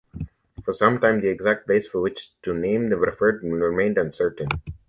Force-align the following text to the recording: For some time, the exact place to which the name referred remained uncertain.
For 0.63 0.73
some 0.73 0.99
time, 0.99 1.21
the 1.21 1.27
exact 1.29 1.67
place 1.67 1.87
to 1.91 2.01
which 2.01 2.31
the 2.43 2.55
name 2.55 2.89
referred 2.89 3.43
remained 3.43 3.99
uncertain. 3.99 4.47